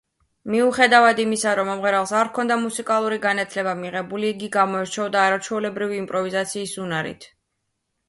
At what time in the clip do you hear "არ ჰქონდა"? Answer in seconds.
2.21-2.57